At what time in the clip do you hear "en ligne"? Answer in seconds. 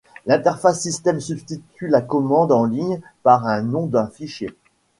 2.51-2.99